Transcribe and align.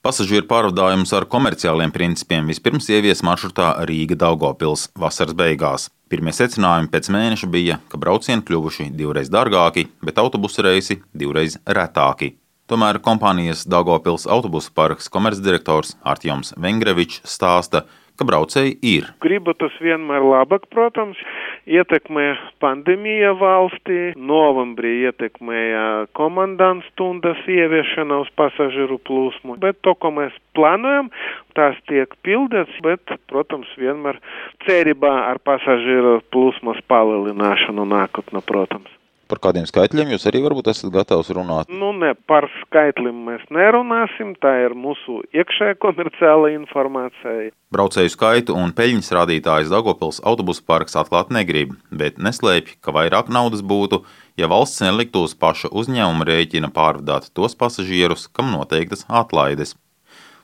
Pasažieru 0.00 0.46
pārvadājumus 0.48 1.10
ar 1.12 1.26
komerciāliem 1.28 1.90
principiem 1.92 2.46
vispirms 2.48 2.86
ievies 2.88 3.20
maršrutā 3.20 3.74
Rīga 3.84 4.16
Daugopils 4.22 4.86
vasaras 4.96 5.36
beigās. 5.36 5.90
Pirmie 6.08 6.32
secinājumi 6.32 6.88
pēc 6.88 7.10
mēneša 7.12 7.48
bija, 7.52 7.76
ka 7.92 8.00
braucieni 8.00 8.40
kļuvuši 8.48 8.86
divreiz 8.96 9.28
dārgāki, 9.28 9.90
bet 10.00 10.16
autobusu 10.22 10.64
reisi 10.64 10.96
divreiz 11.12 11.58
retāki. 11.68 12.30
Tomēr 12.72 13.02
kompānijas 13.04 13.66
Daugopils 13.68 14.24
autobusu 14.24 14.72
parks 14.72 15.12
komercdirektors 15.12 15.98
Artjoms 16.00 16.54
Vengrevičs 16.56 17.20
stāsta, 17.28 17.84
ka 18.16 18.24
braucēji 18.24 18.78
ir. 18.80 19.12
Gribu 19.20 19.52
tas 19.60 19.76
vienmēr 19.84 20.24
labāk, 20.24 20.64
protams, 20.72 21.20
ietekmē 21.68 22.26
pandēmija 22.62 23.32
valstī, 23.40 23.98
novembrī 24.16 24.92
ietekmēja 25.08 26.06
komandants 26.16 26.88
stundas 26.92 27.40
ieviešana 27.48 28.20
uz 28.24 28.30
pasažieru 28.38 29.00
plūsmu, 29.08 29.58
bet 29.62 29.80
to, 29.84 29.94
ko 29.94 30.12
mēs 30.16 30.36
plānojam, 30.56 31.10
tās 31.58 31.80
tiek 31.90 32.14
pildīts, 32.26 32.78
bet, 32.84 33.16
protams, 33.32 33.68
vienmēr 33.80 34.20
cerībā 34.66 35.12
ar 35.32 35.42
pasažieru 35.44 36.20
plūsmas 36.32 36.80
palielināšanu 36.90 37.88
nākotnē, 37.88 38.44
protams. 38.46 38.99
Par 39.30 39.38
kādiem 39.38 39.66
skaitļiem 39.68 40.10
jūs 40.10 40.26
arī 40.26 40.40
varbūt 40.42 40.72
esat 40.72 40.90
gatavs 40.90 41.30
runāt? 41.36 41.68
Nu, 41.70 41.92
ne 41.94 42.16
par 42.26 42.48
skaitļiem 42.64 43.20
mēs 43.28 43.44
nerunāsim, 43.54 44.32
tā 44.42 44.56
ir 44.64 44.74
mūsu 44.74 45.20
iekšējā 45.30 45.76
komerciāla 45.84 46.50
informācija. 46.56 47.52
Braucēju 47.70 48.10
skaitu 48.10 48.56
un 48.58 48.74
peļņas 48.74 49.12
rādītājus 49.14 49.70
Dagopils 49.70 50.18
autobusu 50.26 50.64
parks 50.66 50.98
atklāt 50.98 51.30
negrib, 51.30 51.76
bet 51.94 52.18
neslēpj, 52.18 52.80
ka 52.82 52.94
vairāk 52.96 53.30
naudas 53.30 53.62
būtu, 53.62 54.02
ja 54.40 54.50
valsts 54.50 54.82
neliktu 54.82 55.22
uz 55.28 55.36
paša 55.38 55.70
uzņēmuma 55.70 56.26
rēķina 56.26 56.72
pārvadāt 56.74 57.30
tos 57.30 57.54
pasažierus, 57.54 58.26
kam 58.34 58.50
noteiktas 58.50 59.06
atlaides. 59.06 59.76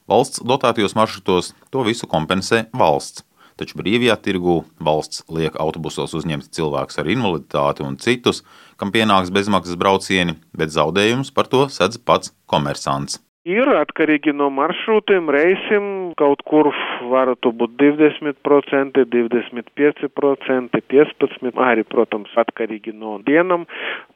Valsts 0.06 0.45
dotētajos 0.46 0.95
maršrutos 0.95 1.56
to 1.74 1.82
visu 1.82 2.06
kompensē 2.06 2.68
valsts 2.70 3.26
taču 3.60 3.80
brīvajā 3.80 4.16
tirgū 4.24 4.57
valsts 4.88 5.24
liek 5.32 5.59
autobusos 5.60 6.15
uzņemt 6.16 6.52
cilvēkus 6.57 7.02
ar 7.02 7.12
invaliditāti 7.12 7.87
un 7.87 8.01
citus, 8.01 8.43
kam 8.80 8.93
pienāks 8.95 9.32
bezmaksas 9.35 9.79
braucieni, 9.80 10.38
bet 10.57 10.74
zaudējumus 10.74 11.32
par 11.37 11.49
to 11.52 11.66
sedz 11.73 11.99
pats 11.99 12.34
komersants. 12.46 13.21
Ir 13.46 13.68
atkarīgi 13.71 14.32
no 14.34 14.49
maršrutiem, 14.51 15.29
reisiem, 15.30 15.84
kaut 16.18 16.40
kur 16.51 16.73
varētu 17.12 17.52
būt 17.60 17.77
20%, 17.79 19.04
25%, 19.12 20.80
15%, 20.90 21.52
arī, 21.68 21.84
protams, 21.87 22.32
atkarīgi 22.43 22.96
no 23.04 23.21
dienam. 23.29 23.68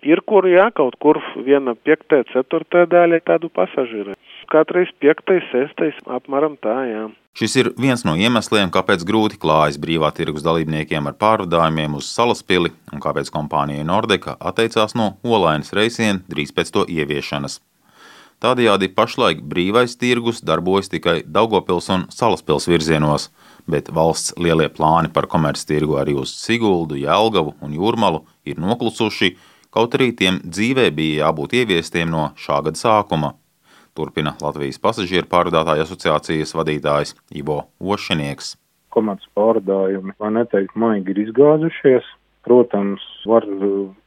Ir 0.03 0.25
kur, 0.27 0.51
jā, 0.51 0.67
kaut 0.75 0.99
kur 0.99 1.23
viena 1.47 1.77
piektā, 1.79 2.25
ceturtā 2.33 2.89
daļa 2.91 3.23
tādu 3.31 3.55
pasažieru. 3.55 4.19
Katrais 4.51 4.91
piektais, 4.99 5.47
sestais, 5.55 6.03
apmēram 6.11 6.59
tā, 6.59 6.77
jā. 6.91 7.07
Šis 7.31 7.55
ir 7.61 7.69
viens 7.79 8.03
no 8.03 8.17
iemesliem, 8.19 8.73
kāpēc 8.75 9.05
grūti 9.07 9.39
klājas 9.39 9.79
brīvā 9.79 10.11
tirgus 10.17 10.43
dalībniekiem 10.43 11.07
ar 11.07 11.15
pārvadājumiem 11.15 11.95
uz 12.01 12.09
salaspili 12.11 12.73
un 12.91 13.03
kāpēc 13.03 13.31
kompānija 13.31 13.87
Nordeka 13.87 14.35
atteicās 14.51 14.97
no 14.99 15.13
olainas 15.23 15.71
reisiem 15.77 16.25
drīz 16.27 16.51
pēc 16.57 16.73
to 16.75 16.85
ieviešanas. 16.91 17.61
Tādējādi 18.41 18.89
pašlaik 18.97 19.45
brīvais 19.47 19.95
tirgus 20.01 20.41
darbojas 20.41 20.89
tikai 20.91 21.21
Daugopils 21.29 21.91
un 21.93 22.07
Salaspils 22.11 22.67
virzienos, 22.73 23.29
bet 23.69 23.93
valsts 23.95 24.33
lielie 24.41 24.71
plāni 24.73 25.13
par 25.13 25.29
komerctirgu 25.31 26.01
arī 26.01 26.17
uz 26.19 26.33
Siguldu, 26.35 26.97
Jelgavu 26.99 27.55
un 27.61 27.77
Jūrmalu 27.77 28.25
ir 28.49 28.59
noklusuši, 28.59 29.37
kaut 29.71 29.95
arī 29.95 30.11
tiem 30.17 30.41
dzīvē 30.43 30.89
bija 30.97 31.27
jābūt 31.27 31.61
ieviestiem 31.61 32.11
no 32.11 32.31
šā 32.41 32.63
gada 32.65 32.81
sākuma 32.81 33.37
turpina 33.97 34.35
Latvijas 34.43 34.81
pasažieru 34.83 35.29
pārvadātāju 35.31 35.87
asociācijas 35.87 36.55
vadītājs 36.59 37.15
Ivo 37.41 37.63
Ošinieks. 37.81 38.55
Komerces 38.95 39.31
pārvadājumi, 39.39 40.17
lai 40.19 40.33
neteikt, 40.41 40.75
maigi 40.75 41.15
ir 41.15 41.27
izgāzušies. 41.27 42.09
Protams, 42.47 43.03
var 43.29 43.45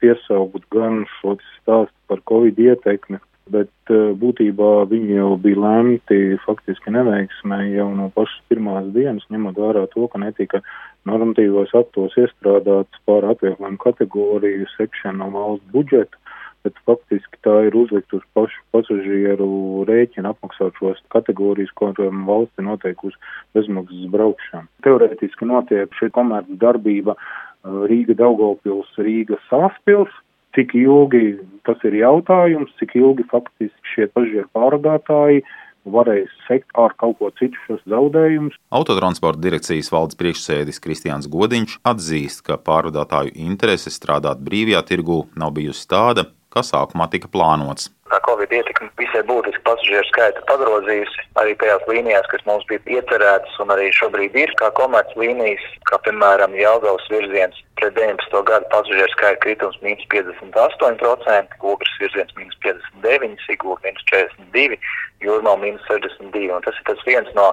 piesaukt 0.01 0.65
gan 0.73 1.03
šo 1.19 1.35
stāstu 1.59 1.93
par 2.09 2.23
Covid 2.29 2.57
ietekmi, 2.57 3.19
bet 3.53 3.93
eh, 3.93 4.09
būtībā 4.17 4.71
viņi 4.89 5.19
jau 5.19 5.35
bija 5.43 5.59
lemti 5.61 6.19
faktiski 6.45 6.93
neveiksmē 6.95 7.59
jau 7.75 7.89
no 7.93 8.09
pašas 8.15 8.41
pirmās 8.49 8.89
dienas, 8.95 9.27
ņemot 9.33 9.59
vērā 9.59 9.85
to, 9.93 10.07
ka 10.09 10.21
netika 10.23 10.63
normatīvos 11.09 11.75
aktos 11.77 12.17
iestrādāts 12.19 13.03
pār 13.05 13.29
atvieglojumu 13.35 13.81
kategoriju 13.83 14.69
sekšana 14.77 15.19
no 15.25 15.31
valsts 15.35 15.71
budžeta 15.75 16.22
bet 16.63 16.77
faktiski 16.87 17.39
tā 17.45 17.55
ir 17.67 17.75
uzlikt 17.77 18.13
uz 18.15 18.23
pašu 18.37 18.61
pasažieru 18.75 19.83
rēķinu 19.89 20.31
apmaksāt 20.31 20.77
šos 20.79 21.01
kategorijas, 21.13 21.73
ko 21.75 21.91
valsts 21.93 22.59
ir 22.59 22.67
noteikusi 22.67 23.19
bezmaksas 23.55 24.11
braukšanu. 24.13 24.69
Teorētiski 24.87 25.49
notiek 25.49 25.97
šī 25.99 26.11
komerces 26.15 26.59
darbība 26.61 27.17
uh, 27.17 27.83
Rīga 27.89 28.15
Daugavpils, 28.19 28.91
Rīga 28.99 29.39
Sāspils. 29.49 30.13
Cik 30.53 30.75
ilgi 30.77 31.39
tas 31.65 31.81
ir 31.87 31.95
jautājums, 31.97 32.69
cik 32.77 32.91
ilgi 32.99 33.23
faktiski 33.31 33.93
šie 33.95 34.05
pasažieru 34.13 34.51
pārvadātāji 34.53 35.41
varēs 35.89 36.31
sekt 36.47 36.69
ar 36.79 36.93
kaut 36.99 37.17
ko 37.19 37.31
citu 37.39 37.59
šos 37.65 37.81
zaudējumus. 37.89 38.55
Autotransporta 38.73 39.41
direkcijas 39.43 39.89
valdes 39.91 40.19
priekšsēdis 40.19 40.79
Kristiāns 40.83 41.27
Godiņš 41.31 41.79
atzīst, 41.89 42.43
ka 42.47 42.59
pārvadātāju 42.61 43.33
interese 43.43 43.91
strādāt 43.93 44.43
brīvajā 44.45 44.83
tirgū 44.93 45.23
nav 45.39 45.55
bijusi 45.57 45.87
tāda, 45.91 46.27
kā 46.53 46.63
sākumā 46.65 47.09
tika 47.11 47.29
plānots. 47.33 47.89
Tā 48.13 48.19
Covid 48.27 48.51
ietekme 48.53 48.91
visai 48.99 49.23
būtiski 49.25 49.63
pasažieru 49.65 50.05
skaitu 50.11 50.43
pagrozījusi 50.49 51.23
arī 51.41 51.55
tajās 51.57 51.85
līnijās, 51.89 52.27
kas 52.29 52.43
mums 52.45 52.65
bija 52.69 52.99
iecerētas 52.99 53.55
un 53.63 53.73
arī 53.73 53.87
šobrīd 53.97 54.35
ir 54.37 54.53
kā 54.59 54.69
komerc 54.77 55.15
līnijas, 55.17 55.63
kā 55.89 55.97
piemēram 56.05 56.53
Jelgavas 56.59 57.07
virziens 57.09 57.57
pret 57.79 57.95
19. 57.97 58.43
gadu 58.49 58.69
pasažieru 58.75 59.15
skaita 59.15 59.41
kritums 59.45 59.79
mīnus 59.81 60.05
58%, 60.13 61.57
Ogres 61.73 61.95
virziens 62.03 62.35
mīnus 62.37 62.59
59%, 62.67 63.47
Sigūra 63.47 63.81
mīnus 63.87 64.05
42%, 64.13 64.77
Jūrmā 65.23 65.55
mīnus 65.61 65.83
62%. 65.89 66.51
Un 66.53 66.63
tas 66.65 66.77
ir 66.77 66.85
tas 66.89 67.01
viens 67.07 67.29
no 67.37 67.49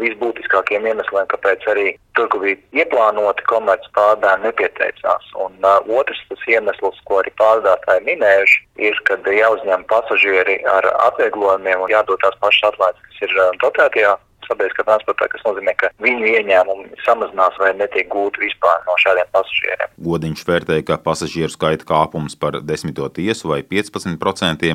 visbūtiskākajiem 0.00 0.88
iemesliem, 0.90 1.28
kāpēc 1.30 1.64
arī 1.70 1.86
tur, 2.18 2.28
kur 2.32 2.42
bija 2.44 2.58
ieplānoti 2.82 3.46
komerc 3.50 3.86
pārdēni, 3.96 4.48
nepieteicās. 4.48 5.28
Un 5.44 5.56
uh, 5.62 5.78
otrs 6.00 6.20
tas 6.30 6.46
iemesls, 6.50 6.91
ko 7.12 7.20
arī 7.20 7.32
pārdātāji 7.36 8.06
minējuši, 8.08 8.60
ir, 8.88 8.98
kad 9.08 9.28
jāuzņem 9.28 9.84
pasažieri 9.92 10.58
ar 10.72 10.88
atvieglojumiem 11.10 11.84
un 11.84 11.92
jādod 11.92 12.20
tās 12.24 12.38
pašas 12.40 12.72
atlaides, 12.72 13.08
kas 13.08 13.24
ir 13.28 13.40
dotētajā 13.60 14.16
sabiedriskā 14.48 14.84
transportā, 14.86 15.28
kas 15.30 15.44
nozīmē, 15.46 15.74
ka 15.78 15.90
viņu 16.02 16.30
ieņēmumi 16.32 17.00
samazinās 17.06 17.58
vai 17.60 17.72
netiek 17.78 18.08
gūti 18.12 18.42
vispār 18.42 18.82
no 18.88 18.96
šādiem 19.00 19.28
pasažieriem. 19.34 19.92
Godiņš 20.02 20.44
vērtēja, 20.48 20.86
ka 20.88 20.98
pasažieru 21.04 21.52
skaita 21.52 21.86
kāpums 21.88 22.36
par 22.38 22.58
desmito 22.66 23.08
tiesu 23.14 23.52
vai 23.52 23.62
15% 23.66 24.72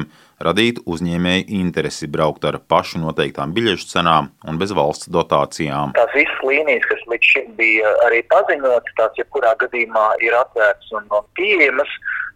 radītu 0.48 0.84
uzņēmēju 0.88 1.48
interesi 1.60 2.10
braukt 2.12 2.46
ar 2.48 2.60
pašu 2.62 3.02
noteiktām 3.04 3.56
biļešu 3.56 3.90
cenām 3.92 4.32
un 4.48 4.62
bez 4.62 4.74
valsts 4.78 5.12
dotācijām. 5.14 5.96
Tās 5.98 6.14
visas 6.16 6.46
līnijas, 6.48 6.86
kas 6.92 7.04
līdz 7.12 7.34
šim 7.34 7.52
bija 7.60 7.96
arī 8.08 8.24
paziņotas, 8.32 8.96
tās 9.00 9.20
jebkurā 9.20 9.56
gadījumā 9.64 10.08
ir 10.26 10.38
atvērtas 10.38 10.96
un, 11.00 11.10
un 11.12 11.28
pieejamas. 11.40 11.92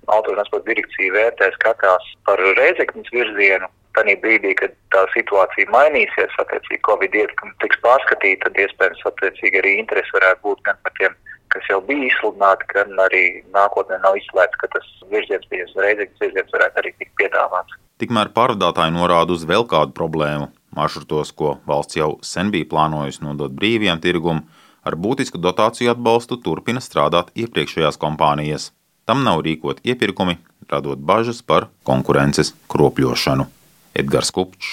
Autotransporta 0.09 0.71
direkcija 0.71 1.13
vērtē 1.13 1.51
skatās 1.59 2.07
par 2.25 2.41
reizeknas 2.57 3.11
virzienu, 3.13 3.69
Tanī 3.95 4.15
brīdī, 4.23 4.53
kad 4.55 4.71
tā 4.93 5.01
situācija 5.11 5.67
mainīsies, 5.73 6.35
attiecīgi 6.39 6.79
Covid 6.87 7.15
ietekme 7.21 7.51
tiks 7.63 7.81
pārskatīta, 7.83 8.47
tad 8.47 8.61
iespējams 8.63 9.03
attiecīgi 9.09 9.59
arī 9.59 9.73
interesi 9.81 10.15
varētu 10.15 10.47
būt 10.47 10.63
gan 10.67 10.79
par 10.85 10.95
tiem, 10.99 11.17
kas 11.51 11.67
jau 11.67 11.81
bija 11.89 12.07
izsludināti, 12.07 12.69
gan 12.71 13.03
arī 13.05 13.23
nākotnē 13.51 13.99
nav 14.05 14.15
izslēgts, 14.21 14.61
ka 14.63 14.71
tas 14.77 14.87
virziens, 15.11 15.43
bijis 15.51 15.75
reizeknas 15.75 16.23
virziens 16.23 16.55
varētu 16.55 16.83
arī 16.83 16.95
tikt 16.95 17.13
piedāvāts. 17.19 17.77
Tikmēr 17.99 18.31
pārvadātāji 18.33 18.95
norāda 18.95 19.35
uz 19.35 19.43
vēl 19.45 19.67
kādu 19.69 19.93
problēmu. 19.97 20.47
Maršrutos, 20.71 21.35
ko 21.35 21.57
valsts 21.67 21.99
jau 21.99 22.13
sen 22.23 22.49
bija 22.53 22.69
plānojusi 22.71 23.25
nodot 23.27 23.51
brīviem 23.51 23.99
tirgumam, 23.99 24.45
ar 24.87 24.95
būtisku 24.95 25.41
dotāciju 25.43 25.91
atbalstu 25.91 26.39
turpina 26.39 26.79
strādāt 26.79 27.35
iepriekšējās 27.35 27.99
kompānijas. 27.99 28.71
Tam 29.11 29.25
nav 29.27 29.41
rīkot 29.43 29.81
iepirkumi, 29.83 30.37
radot 30.71 31.01
bažas 31.09 31.41
par 31.43 31.65
konkurences 31.83 32.53
kropļošanu. 32.71 33.43
Edgars 33.91 34.31
Kupčs, 34.31 34.69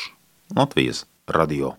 Latvijas 0.55 1.01
radio. 1.27 1.73